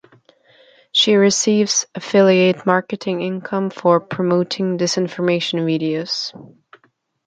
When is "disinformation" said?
4.79-5.59